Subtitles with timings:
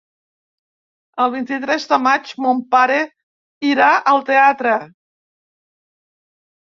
[1.25, 2.97] El vint-i-tres de maig mon pare
[3.73, 4.77] irà al teatre.